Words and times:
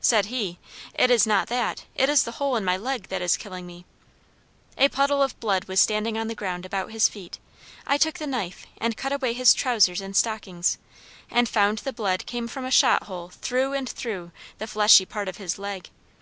Said 0.00 0.24
he, 0.32 0.58
'It 0.94 1.10
is 1.10 1.26
not 1.26 1.48
that; 1.48 1.84
it 1.94 2.08
is 2.08 2.22
the 2.24 2.30
hole 2.40 2.56
in 2.56 2.64
my 2.64 2.74
leg 2.74 3.08
that 3.10 3.20
is 3.20 3.36
killing 3.36 3.66
me.' 3.66 3.84
A 4.78 4.88
puddle 4.88 5.22
of 5.22 5.38
blood 5.40 5.64
was 5.66 5.78
standing 5.78 6.16
on 6.16 6.26
the 6.26 6.34
ground 6.34 6.64
about 6.64 6.92
his 6.92 7.06
feet 7.06 7.38
I 7.86 7.98
took 7.98 8.14
the 8.14 8.26
knife, 8.26 8.64
and 8.78 8.96
cut 8.96 9.12
away 9.12 9.34
his 9.34 9.52
trousers 9.52 10.00
and 10.00 10.16
stockings, 10.16 10.78
and 11.30 11.50
found 11.50 11.80
the 11.80 11.92
blood 11.92 12.24
came 12.24 12.48
from 12.48 12.64
a 12.64 12.70
shot 12.70 13.02
hole 13.02 13.28
through 13.28 13.74
and 13.74 13.86
through 13.86 14.30
the 14.56 14.66
fleshy 14.66 15.04
part 15.04 15.28
of 15.28 15.36
his 15.36 15.58
leg. 15.58 15.90